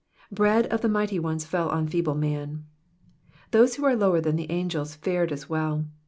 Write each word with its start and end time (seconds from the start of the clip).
Bread 0.31 0.65
of 0.73 0.81
the 0.81 0.89
mighty 0.89 1.19
ones 1.19 1.45
fell 1.45 1.69
on 1.69 1.87
feeble 1.87 2.15
man. 2.15 2.65
Those 3.51 3.75
who 3.75 3.85
are 3.85 3.95
lower 3.95 4.19
than 4.19 4.35
the 4.35 4.49
angels 4.49 4.95
fared 4.95 5.31
as 5.31 5.47
well. 5.47 5.85